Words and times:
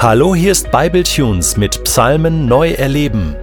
Hallo, 0.00 0.32
hier 0.32 0.52
ist 0.52 0.70
Bibletunes 0.70 1.56
mit 1.56 1.82
Psalmen 1.82 2.46
neu 2.46 2.70
erleben. 2.70 3.34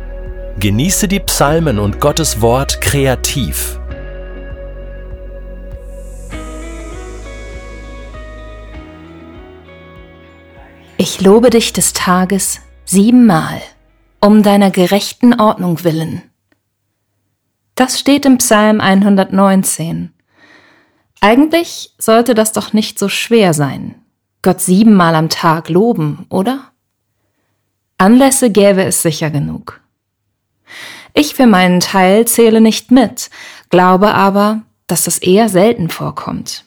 Genieße 0.58 1.10
die 1.10 1.20
Psalmen 1.20 1.80
und 1.80 2.00
Gottes 2.00 2.40
Wort 2.40 2.80
kreativ. 2.80 3.78
Ich 10.96 11.20
lobe 11.20 11.50
dich 11.50 11.74
des 11.74 11.92
Tages 11.92 12.62
siebenmal, 12.86 13.62
um 14.22 14.42
deiner 14.42 14.72
gerechten 14.72 15.38
Ordnung 15.38 15.84
willen. 15.84 16.22
Das 17.76 18.00
steht 18.00 18.26
im 18.26 18.38
Psalm 18.38 18.80
119. 18.80 20.14
Eigentlich 21.20 21.94
sollte 21.98 22.34
das 22.34 22.54
doch 22.54 22.72
nicht 22.72 22.98
so 22.98 23.10
schwer 23.10 23.54
sein, 23.54 24.05
Gott 24.46 24.62
siebenmal 24.62 25.16
am 25.16 25.30
Tag 25.30 25.70
loben, 25.70 26.28
oder? 26.30 26.72
Anlässe 27.98 28.52
gäbe 28.52 28.84
es 28.84 29.02
sicher 29.02 29.32
genug. 29.32 29.82
Ich 31.16 31.34
für 31.34 31.48
meinen 31.48 31.80
Teil 31.80 32.28
zähle 32.28 32.62
nicht 32.62 32.92
mit, 32.92 33.32
glaube 33.72 34.14
aber, 34.14 34.62
dass 34.86 35.06
das 35.06 35.18
eher 35.18 35.50
selten 35.50 35.90
vorkommt. 35.90 36.64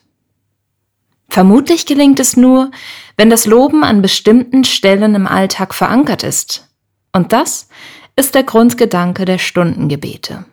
Vermutlich 1.29 1.87
gelingt 1.87 2.19
es 2.19 2.37
nur, 2.37 2.73
wenn 3.17 3.31
das 3.31 3.47
Loben 3.47 3.85
an 3.85 4.03
bestimmten 4.03 4.65
Stellen 4.65 5.15
im 5.15 5.29
Alltag 5.29 5.73
verankert 5.73 6.25
ist. 6.25 6.69
Und 7.13 7.33
das 7.33 7.69
ist 8.17 8.35
der 8.35 8.43
Grundgedanke 8.43 9.25
der 9.25 9.39
Stundengebete. 9.39 10.47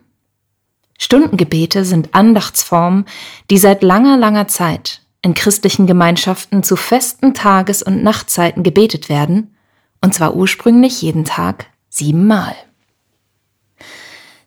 Stundengebete 0.99 1.85
sind 1.85 2.13
Andachtsformen, 2.13 3.05
die 3.49 3.57
seit 3.57 3.81
langer, 3.81 4.15
langer 4.15 4.47
Zeit 4.47 5.01
in 5.25 5.33
christlichen 5.33 5.87
Gemeinschaften 5.87 6.61
zu 6.61 6.75
festen 6.75 7.33
Tages- 7.33 7.81
und 7.81 8.03
Nachtzeiten 8.03 8.61
gebetet 8.61 9.09
werden, 9.09 9.55
und 9.99 10.13
zwar 10.13 10.35
ursprünglich 10.35 11.01
jeden 11.01 11.25
Tag 11.25 11.65
siebenmal. 11.89 12.55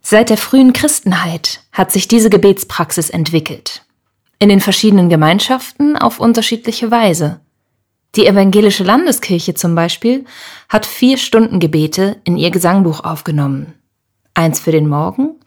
Seit 0.00 0.30
der 0.30 0.36
frühen 0.36 0.72
Christenheit 0.72 1.64
hat 1.72 1.90
sich 1.90 2.06
diese 2.06 2.30
Gebetspraxis 2.30 3.10
entwickelt. 3.10 3.84
In 4.38 4.48
den 4.48 4.60
verschiedenen 4.60 5.08
Gemeinschaften 5.08 5.96
auf 5.96 6.20
unterschiedliche 6.20 6.92
Weise. 6.92 7.40
Die 8.14 8.28
evangelische 8.28 8.84
Landeskirche 8.84 9.54
zum 9.54 9.74
Beispiel 9.74 10.26
hat 10.68 10.86
vier 10.86 11.18
Stundengebete 11.18 12.20
in 12.22 12.36
ihr 12.36 12.52
Gesangbuch 12.52 13.00
aufgenommen. 13.00 13.74
Eins 14.34 14.60
für 14.60 14.70
den 14.70 14.88
Morgen, 14.88 15.40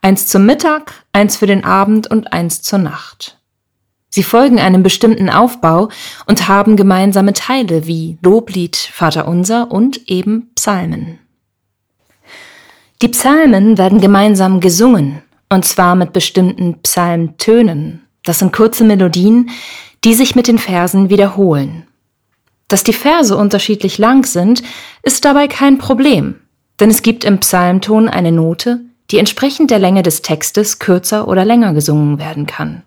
eins 0.00 0.28
zum 0.28 0.46
Mittag, 0.46 0.94
eins 1.12 1.36
für 1.36 1.48
den 1.48 1.64
Abend 1.64 2.06
und 2.06 2.32
eins 2.32 2.62
zur 2.62 2.78
Nacht. 2.78 3.35
Sie 4.08 4.22
folgen 4.22 4.58
einem 4.58 4.82
bestimmten 4.82 5.28
Aufbau 5.28 5.88
und 6.26 6.48
haben 6.48 6.76
gemeinsame 6.76 7.32
Teile 7.32 7.86
wie 7.86 8.18
Loblied, 8.22 8.76
Vaterunser 8.76 9.70
und 9.70 10.08
eben 10.08 10.50
Psalmen. 10.54 11.18
Die 13.02 13.08
Psalmen 13.08 13.76
werden 13.76 14.00
gemeinsam 14.00 14.60
gesungen, 14.60 15.22
und 15.50 15.64
zwar 15.66 15.94
mit 15.94 16.12
bestimmten 16.12 16.80
Psalmtönen. 16.80 18.06
Das 18.24 18.38
sind 18.38 18.52
kurze 18.52 18.84
Melodien, 18.84 19.50
die 20.02 20.14
sich 20.14 20.34
mit 20.34 20.48
den 20.48 20.58
Versen 20.58 21.10
wiederholen. 21.10 21.86
Dass 22.68 22.84
die 22.84 22.92
Verse 22.92 23.36
unterschiedlich 23.36 23.98
lang 23.98 24.24
sind, 24.24 24.62
ist 25.02 25.24
dabei 25.24 25.46
kein 25.46 25.78
Problem, 25.78 26.36
denn 26.80 26.90
es 26.90 27.02
gibt 27.02 27.24
im 27.24 27.38
Psalmton 27.38 28.08
eine 28.08 28.32
Note, 28.32 28.80
die 29.10 29.18
entsprechend 29.18 29.70
der 29.70 29.78
Länge 29.78 30.02
des 30.02 30.22
Textes 30.22 30.78
kürzer 30.78 31.28
oder 31.28 31.44
länger 31.44 31.74
gesungen 31.74 32.18
werden 32.18 32.46
kann. 32.46 32.82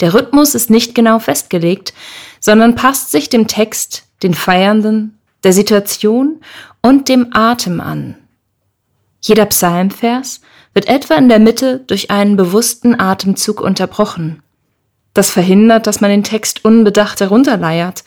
Der 0.00 0.14
Rhythmus 0.14 0.54
ist 0.54 0.70
nicht 0.70 0.94
genau 0.94 1.18
festgelegt, 1.18 1.92
sondern 2.40 2.74
passt 2.74 3.10
sich 3.10 3.28
dem 3.28 3.48
Text, 3.48 4.04
den 4.22 4.34
Feiernden, 4.34 5.18
der 5.44 5.52
Situation 5.52 6.40
und 6.82 7.08
dem 7.08 7.28
Atem 7.32 7.80
an. 7.80 8.16
Jeder 9.20 9.46
Psalmvers 9.46 10.40
wird 10.74 10.88
etwa 10.88 11.14
in 11.14 11.28
der 11.28 11.40
Mitte 11.40 11.80
durch 11.86 12.10
einen 12.10 12.36
bewussten 12.36 12.98
Atemzug 12.98 13.60
unterbrochen. 13.60 14.42
Das 15.14 15.30
verhindert, 15.30 15.86
dass 15.86 16.00
man 16.00 16.10
den 16.10 16.22
Text 16.22 16.64
unbedacht 16.64 17.20
herunterleiert 17.20 18.04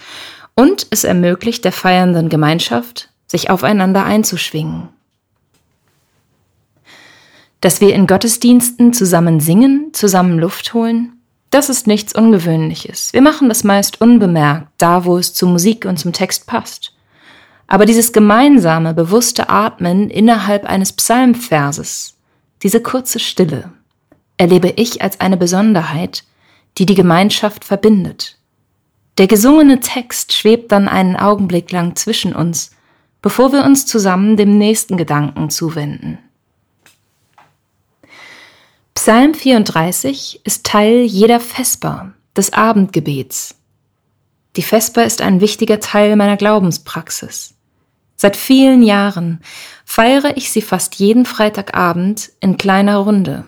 und 0.55 0.87
es 0.91 1.03
ermöglicht 1.03 1.65
der 1.65 1.71
feiernden 1.71 2.29
Gemeinschaft, 2.29 3.09
sich 3.27 3.49
aufeinander 3.49 4.05
einzuschwingen. 4.05 4.89
Dass 7.59 7.81
wir 7.81 7.93
in 7.93 8.07
Gottesdiensten 8.07 8.93
zusammen 8.93 9.39
singen, 9.39 9.89
zusammen 9.93 10.39
Luft 10.39 10.73
holen, 10.73 11.20
das 11.51 11.69
ist 11.69 11.85
nichts 11.85 12.15
Ungewöhnliches. 12.15 13.13
Wir 13.13 13.21
machen 13.21 13.49
das 13.49 13.63
meist 13.63 14.01
unbemerkt, 14.01 14.69
da 14.77 15.05
wo 15.05 15.17
es 15.17 15.33
zur 15.33 15.49
Musik 15.49 15.85
und 15.85 15.97
zum 15.97 16.13
Text 16.13 16.47
passt. 16.47 16.93
Aber 17.67 17.85
dieses 17.85 18.13
gemeinsame, 18.13 18.93
bewusste 18.93 19.49
Atmen 19.49 20.09
innerhalb 20.09 20.65
eines 20.65 20.93
Psalmverses, 20.93 22.17
diese 22.63 22.81
kurze 22.81 23.19
Stille, 23.19 23.71
erlebe 24.37 24.69
ich 24.75 25.01
als 25.01 25.19
eine 25.19 25.37
Besonderheit, 25.37 26.23
die 26.77 26.85
die 26.85 26.95
Gemeinschaft 26.95 27.65
verbindet. 27.65 28.37
Der 29.17 29.27
gesungene 29.27 29.81
Text 29.81 30.33
schwebt 30.33 30.71
dann 30.71 30.87
einen 30.87 31.17
Augenblick 31.17 31.71
lang 31.71 31.95
zwischen 31.95 32.33
uns, 32.33 32.71
bevor 33.21 33.51
wir 33.51 33.63
uns 33.65 33.85
zusammen 33.85 34.37
dem 34.37 34.57
nächsten 34.57 34.95
Gedanken 34.95 35.49
zuwenden. 35.49 36.17
Psalm 38.93 39.33
34 39.33 40.41
ist 40.43 40.65
Teil 40.65 41.03
jeder 41.03 41.39
Vesper, 41.39 42.13
des 42.35 42.53
Abendgebets. 42.53 43.55
Die 44.57 44.61
Vesper 44.61 45.05
ist 45.05 45.21
ein 45.21 45.41
wichtiger 45.41 45.79
Teil 45.79 46.15
meiner 46.15 46.37
Glaubenspraxis. 46.37 47.55
Seit 48.17 48.35
vielen 48.35 48.83
Jahren 48.83 49.39
feiere 49.85 50.37
ich 50.37 50.51
sie 50.51 50.61
fast 50.61 50.95
jeden 50.95 51.25
Freitagabend 51.25 52.31
in 52.41 52.57
kleiner 52.57 52.97
Runde. 52.97 53.45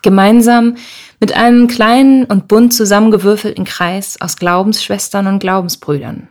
Gemeinsam 0.00 0.76
mit 1.20 1.32
einem 1.32 1.66
kleinen 1.66 2.24
und 2.24 2.48
bunt 2.48 2.72
zusammengewürfelten 2.72 3.64
Kreis 3.64 4.18
aus 4.20 4.36
Glaubensschwestern 4.36 5.26
und 5.26 5.40
Glaubensbrüdern. 5.40 6.28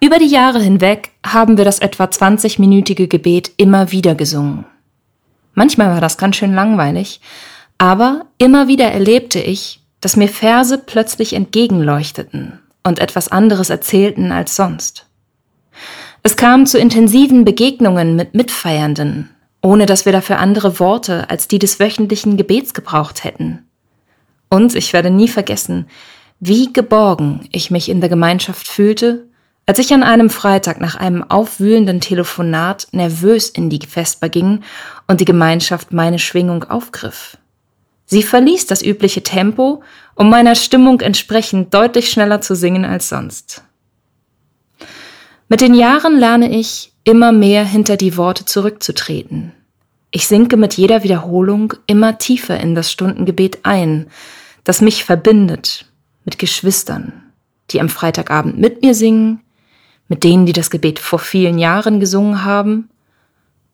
Über 0.00 0.18
die 0.18 0.26
Jahre 0.26 0.60
hinweg 0.60 1.12
haben 1.24 1.56
wir 1.56 1.64
das 1.64 1.78
etwa 1.78 2.04
20-minütige 2.04 3.06
Gebet 3.06 3.52
immer 3.58 3.92
wieder 3.92 4.14
gesungen. 4.14 4.64
Manchmal 5.54 5.90
war 5.90 6.00
das 6.00 6.18
ganz 6.18 6.36
schön 6.36 6.54
langweilig, 6.54 7.20
aber 7.78 8.26
immer 8.38 8.68
wieder 8.68 8.90
erlebte 8.90 9.40
ich, 9.40 9.80
dass 10.00 10.16
mir 10.16 10.28
Verse 10.28 10.76
plötzlich 10.78 11.32
entgegenleuchteten 11.32 12.60
und 12.82 12.98
etwas 12.98 13.28
anderes 13.28 13.70
erzählten 13.70 14.32
als 14.32 14.56
sonst. 14.56 15.06
Es 16.22 16.36
kam 16.36 16.66
zu 16.66 16.78
intensiven 16.78 17.44
Begegnungen 17.44 18.16
mit 18.16 18.34
Mitfeiernden, 18.34 19.30
ohne 19.62 19.86
dass 19.86 20.04
wir 20.04 20.12
dafür 20.12 20.38
andere 20.38 20.78
Worte 20.78 21.30
als 21.30 21.48
die 21.48 21.58
des 21.58 21.80
wöchentlichen 21.80 22.36
Gebets 22.36 22.74
gebraucht 22.74 23.24
hätten. 23.24 23.66
Und 24.50 24.74
ich 24.74 24.92
werde 24.92 25.10
nie 25.10 25.28
vergessen, 25.28 25.86
wie 26.40 26.72
geborgen 26.72 27.48
ich 27.50 27.70
mich 27.70 27.88
in 27.88 28.00
der 28.00 28.10
Gemeinschaft 28.10 28.68
fühlte, 28.68 29.26
als 29.66 29.78
ich 29.78 29.92
an 29.94 30.02
einem 30.02 30.28
Freitag 30.30 30.80
nach 30.80 30.94
einem 30.94 31.22
aufwühlenden 31.22 32.00
Telefonat 32.00 32.88
nervös 32.92 33.48
in 33.48 33.70
die 33.70 33.86
Vesper 33.86 34.28
ging 34.28 34.62
und 35.06 35.20
die 35.20 35.24
Gemeinschaft 35.24 35.92
meine 35.92 36.18
Schwingung 36.18 36.64
aufgriff. 36.64 37.38
Sie 38.06 38.22
verließ 38.22 38.66
das 38.66 38.82
übliche 38.82 39.22
Tempo, 39.22 39.82
um 40.14 40.28
meiner 40.28 40.54
Stimmung 40.54 41.00
entsprechend 41.00 41.72
deutlich 41.72 42.10
schneller 42.10 42.40
zu 42.40 42.54
singen 42.54 42.84
als 42.84 43.08
sonst. 43.08 43.64
Mit 45.48 45.60
den 45.60 45.74
Jahren 45.74 46.18
lerne 46.18 46.50
ich, 46.50 46.92
immer 47.04 47.32
mehr 47.32 47.64
hinter 47.64 47.96
die 47.96 48.16
Worte 48.16 48.44
zurückzutreten. 48.44 49.52
Ich 50.10 50.26
sinke 50.26 50.56
mit 50.56 50.74
jeder 50.74 51.02
Wiederholung 51.02 51.74
immer 51.86 52.18
tiefer 52.18 52.58
in 52.58 52.74
das 52.74 52.90
Stundengebet 52.90 53.60
ein, 53.62 54.06
das 54.62 54.80
mich 54.80 55.04
verbindet 55.04 55.86
mit 56.24 56.38
Geschwistern, 56.38 57.12
die 57.70 57.80
am 57.80 57.88
Freitagabend 57.88 58.58
mit 58.58 58.82
mir 58.82 58.94
singen, 58.94 59.43
mit 60.08 60.24
denen, 60.24 60.46
die 60.46 60.52
das 60.52 60.70
Gebet 60.70 60.98
vor 60.98 61.18
vielen 61.18 61.58
Jahren 61.58 62.00
gesungen 62.00 62.44
haben, 62.44 62.88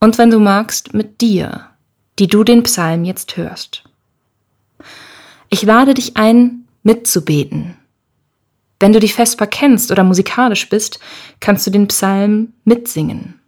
und 0.03 0.17
wenn 0.17 0.31
du 0.31 0.39
magst, 0.39 0.95
mit 0.95 1.21
dir, 1.21 1.67
die 2.19 2.27
du 2.27 2.43
den 2.43 2.63
Psalm 2.63 3.05
jetzt 3.05 3.37
hörst. 3.37 3.85
Ich 5.51 5.63
lade 5.63 5.93
dich 5.93 6.17
ein, 6.17 6.65
mitzubeten. 6.83 7.77
Wenn 8.79 8.95
du 8.95 9.01
die 9.01 9.09
Vesper 9.09 9.47
kennst 9.47 9.91
oder 9.91 10.03
musikalisch 10.03 10.69
bist, 10.71 11.01
kannst 11.41 11.67
du 11.67 11.71
den 11.71 11.87
Psalm 11.89 12.55
mitsingen. 12.65 13.41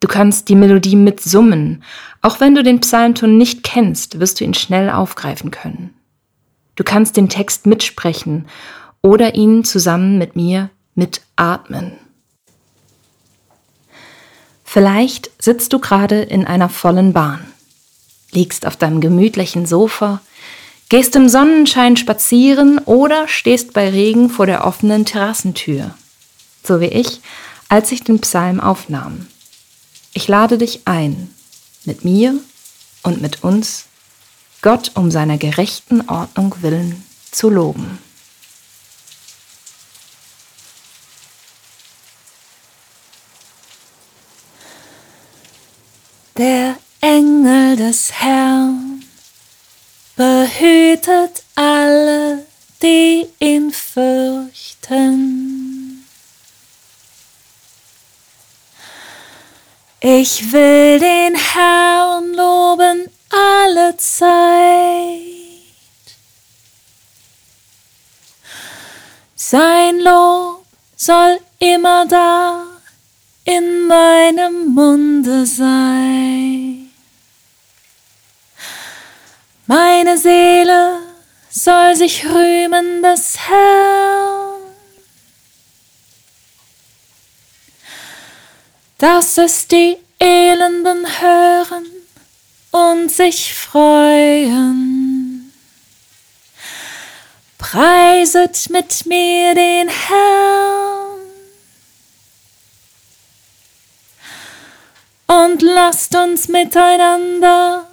Du 0.00 0.08
kannst 0.08 0.48
die 0.48 0.56
Melodie 0.56 0.96
mitsummen. 0.96 1.84
Auch 2.20 2.40
wenn 2.40 2.54
du 2.54 2.62
den 2.62 2.80
Psalmton 2.80 3.38
nicht 3.38 3.62
kennst, 3.62 4.18
wirst 4.18 4.40
du 4.40 4.44
ihn 4.44 4.54
schnell 4.54 4.90
aufgreifen 4.90 5.52
können. 5.52 5.94
Du 6.74 6.82
kannst 6.82 7.16
den 7.16 7.28
Text 7.28 7.66
mitsprechen 7.66 8.46
oder 9.00 9.36
ihn 9.36 9.64
zusammen 9.64 10.18
mit 10.18 10.34
mir 10.34 10.70
mitatmen. 10.96 11.92
Vielleicht 14.74 15.30
sitzt 15.38 15.72
du 15.72 15.78
gerade 15.78 16.22
in 16.22 16.48
einer 16.48 16.68
vollen 16.68 17.12
Bahn, 17.12 17.46
liegst 18.32 18.66
auf 18.66 18.74
deinem 18.74 19.00
gemütlichen 19.00 19.66
Sofa, 19.66 20.20
gehst 20.88 21.14
im 21.14 21.28
Sonnenschein 21.28 21.96
spazieren 21.96 22.78
oder 22.78 23.28
stehst 23.28 23.72
bei 23.72 23.88
Regen 23.88 24.30
vor 24.30 24.46
der 24.46 24.66
offenen 24.66 25.04
Terrassentür. 25.04 25.94
so 26.64 26.80
wie 26.80 26.86
ich, 26.86 27.20
als 27.68 27.92
ich 27.92 28.02
den 28.02 28.20
Psalm 28.20 28.58
aufnahm. 28.58 29.28
Ich 30.12 30.26
lade 30.26 30.58
dich 30.58 30.80
ein, 30.86 31.32
mit 31.84 32.04
mir 32.04 32.34
und 33.04 33.22
mit 33.22 33.44
uns 33.44 33.84
Gott 34.60 34.90
um 34.96 35.12
seiner 35.12 35.38
gerechten 35.38 36.08
Ordnung 36.08 36.52
willen 36.62 37.04
zu 37.30 37.48
loben. 37.48 38.00
Der 46.36 46.76
Engel 47.00 47.76
des 47.76 48.10
Herrn 48.10 49.04
behütet 50.16 51.44
alle, 51.54 52.44
die 52.82 53.28
ihn 53.38 53.70
fürchten. 53.70 55.14
Ich 60.00 60.50
will 60.52 60.98
den 60.98 61.36
Herrn 61.36 62.34
loben 62.34 63.08
alle 63.30 63.96
Zeit. 63.96 65.20
Sein 69.36 70.00
Lob 70.00 70.64
soll 70.96 71.38
immer 71.60 72.06
da 72.06 72.73
in 73.44 73.86
meinem 73.86 74.74
Munde 74.74 75.44
sein. 75.44 76.90
Meine 79.66 80.16
Seele 80.18 81.00
soll 81.50 81.94
sich 81.94 82.24
rühmen 82.24 83.02
des 83.02 83.38
Herrn. 83.38 84.60
Dass 88.98 89.36
es 89.38 89.68
die 89.68 89.96
Elenden 90.18 91.06
hören 91.20 91.86
und 92.70 93.10
sich 93.10 93.54
freuen. 93.54 95.52
Preiset 97.58 98.70
mit 98.70 99.04
mir 99.06 99.54
den 99.54 99.88
Herrn 99.88 100.83
und 105.26 105.62
lasst 105.62 106.14
uns 106.14 106.48
miteinander 106.48 107.88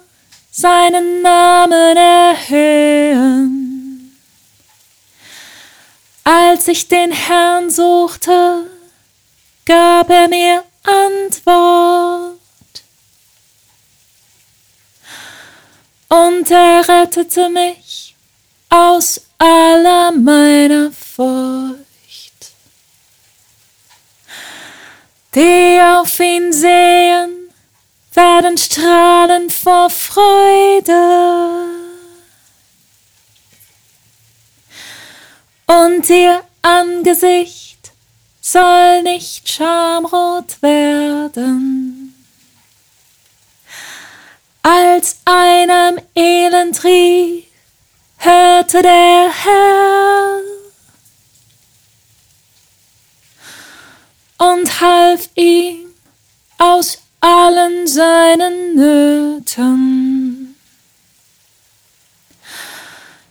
seinen 0.50 1.22
Namen 1.22 1.96
erhöhen. 1.96 3.38
Als 6.24 6.68
ich 6.68 6.88
den 6.88 7.12
Herrn 7.12 7.70
suchte, 7.70 8.70
gab 9.64 10.10
er 10.10 10.28
mir 10.28 10.64
Antwort. 10.84 12.42
und 16.12 16.50
er 16.50 16.86
rettete 16.86 17.48
mich 17.48 18.14
aus 18.68 19.22
aller 19.38 20.12
meiner 20.12 20.92
Furcht. 20.92 21.81
Die 25.34 25.80
auf 25.80 26.20
ihn 26.20 26.52
sehen, 26.52 27.50
werden 28.12 28.58
strahlen 28.58 29.48
vor 29.50 29.88
Freude. 29.88 30.92
Und 35.66 36.10
ihr 36.10 36.42
Angesicht 36.60 37.92
soll 38.40 39.02
nicht 39.02 39.48
schamrot 39.48 40.60
werden 40.60 41.92
als 44.62 45.16
einem 45.24 45.98
Elend 46.14 46.82
rief, 46.84 47.44
hörte 48.18 48.80
der 48.82 49.30
Herr 49.44 50.51
und 54.50 54.80
half 54.80 55.28
ihm 55.36 55.94
aus 56.58 56.98
allen 57.20 57.86
seinen 57.86 58.74
Nöten. 58.74 60.56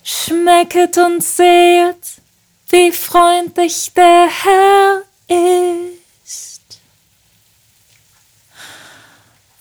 Schmecket 0.04 0.98
und 0.98 1.22
seht, 1.22 2.22
wie 2.70 2.92
freundlich 2.92 3.92
der 3.94 4.30
Herr 4.44 5.02
ist. 5.28 6.62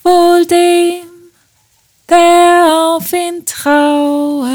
Wohl 0.05 0.47
dem, 0.47 1.08
der 2.08 2.94
auf 2.94 3.12
ihn 3.12 3.44
trauet. 3.44 4.50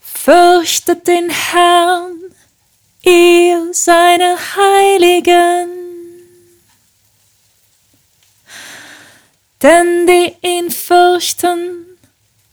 Fürchtet 0.00 1.06
den 1.06 1.28
Herrn, 1.30 2.18
ihr 3.02 3.37
seine 3.72 4.36
Heiligen, 4.56 5.68
denn 9.62 10.06
die 10.06 10.36
ihn 10.42 10.70
fürchten, 10.70 11.86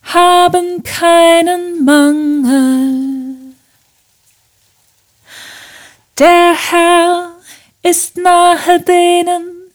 haben 0.04 0.84
keinen 0.84 1.84
Mangel. 1.84 3.56
Der 6.18 6.56
Herr 6.72 7.36
ist 7.82 8.16
nahe 8.18 8.80
denen, 8.82 9.72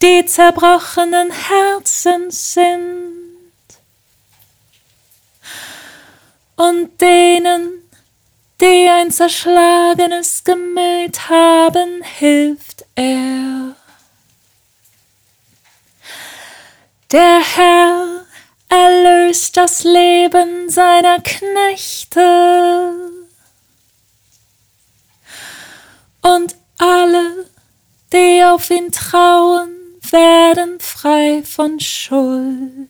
die 0.00 0.24
zerbrochenen 0.24 1.30
Herzen 1.30 2.30
sind. 2.30 3.12
Und 6.56 7.00
denen, 7.00 7.81
die 8.62 8.88
ein 8.88 9.10
zerschlagenes 9.10 10.44
Gemüt 10.44 11.28
haben, 11.28 12.02
hilft 12.02 12.84
er. 12.94 13.74
Der 17.10 17.40
Herr 17.56 18.24
erlöst 18.68 19.56
das 19.56 19.82
Leben 19.82 20.70
seiner 20.70 21.18
Knechte. 21.20 23.00
Und 26.22 26.54
alle, 26.78 27.46
die 28.12 28.44
auf 28.44 28.70
ihn 28.70 28.92
trauen, 28.92 29.70
werden 30.10 30.78
frei 30.78 31.42
von 31.44 31.80
Schuld. 31.80 32.88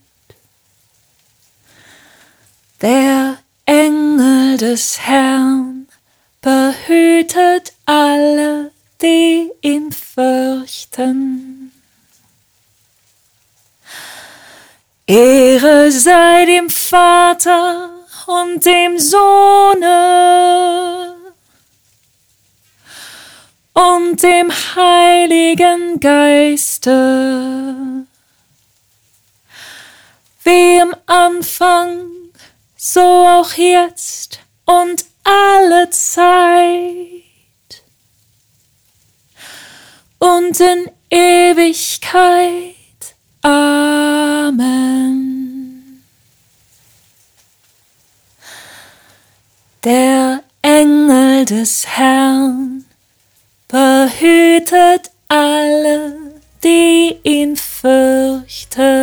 Der 2.81 3.39
Engel 3.65 4.57
des 4.57 4.99
Herrn 4.99 5.87
behütet 6.41 7.73
alle, 7.85 8.71
die 9.01 9.49
ihn 9.61 9.91
fürchten. 9.91 11.71
Ehre 15.07 15.91
sei 15.91 16.45
dem 16.45 16.69
Vater 17.43 17.89
und 18.27 18.65
dem 18.65 18.97
Sohne 18.97 19.97
und 23.73 24.23
dem 24.23 24.49
Heiligen 24.51 25.99
Geiste, 25.99 26.95
wie 30.43 30.77
im 30.77 30.95
Anfang, 31.05 32.05
so 32.77 33.01
auch 33.01 33.51
jetzt 33.53 34.39
und 34.65 35.03
alle 35.23 35.89
Zeit 35.89 37.23
und 40.19 40.59
in 40.59 40.89
Ewigkeit. 41.09 42.75
Amen. 43.41 45.03
Der 49.83 50.41
Des 51.49 51.85
Herrn 51.85 52.85
behütet 53.67 55.11
alle, 55.27 56.15
die 56.63 57.17
ihn 57.23 57.57
fürchten. 57.57 58.93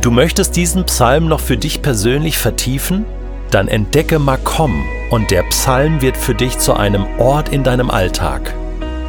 Du 0.00 0.12
möchtest 0.12 0.54
diesen 0.54 0.84
Psalm 0.84 1.26
noch 1.26 1.40
für 1.40 1.56
dich 1.56 1.82
persönlich 1.82 2.38
vertiefen? 2.38 3.04
Dann 3.50 3.66
entdecke 3.66 4.20
Makom 4.20 4.84
und 5.10 5.30
der 5.30 5.42
Psalm 5.44 6.00
wird 6.02 6.16
für 6.16 6.34
dich 6.34 6.58
zu 6.58 6.74
einem 6.74 7.06
Ort 7.18 7.48
in 7.48 7.62
deinem 7.62 7.90
Alltag. 7.90 8.54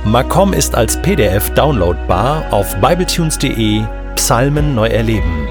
Makom 0.05 0.53
ist 0.53 0.75
als 0.75 1.01
PDF 1.01 1.53
downloadbar 1.53 2.51
auf 2.51 2.75
bibletunes.de 2.79 3.83
Psalmen 4.15 4.75
neu 4.75 4.87
erleben. 4.87 5.47